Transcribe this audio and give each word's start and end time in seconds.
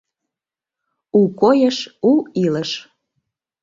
У 1.19 1.21
койыш— 1.39 1.77
у 2.09 2.11
илыш... 2.43 2.71